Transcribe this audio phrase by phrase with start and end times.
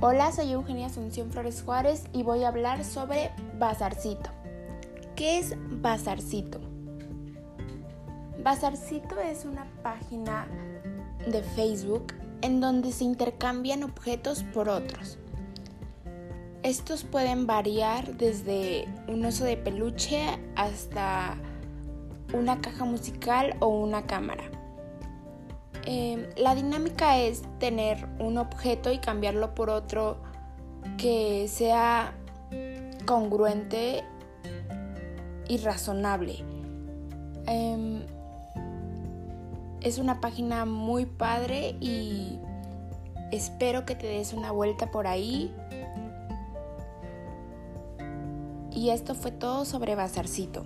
[0.00, 4.30] Hola, soy Eugenia Asunción Flores Juárez y voy a hablar sobre Bazarcito.
[5.16, 6.60] ¿Qué es Bazarcito?
[8.40, 10.46] Bazarcito es una página
[11.26, 15.18] de Facebook en donde se intercambian objetos por otros.
[16.62, 20.22] Estos pueden variar desde un oso de peluche
[20.54, 21.36] hasta
[22.32, 24.57] una caja musical o una cámara.
[25.90, 30.18] Em, la dinámica es tener un objeto y cambiarlo por otro
[30.98, 32.12] que sea
[33.06, 34.04] congruente
[35.48, 36.44] y razonable.
[37.46, 38.02] Em,
[39.80, 42.38] es una página muy padre y
[43.32, 45.54] espero que te des una vuelta por ahí.
[48.72, 50.64] Y esto fue todo sobre Bazarcito.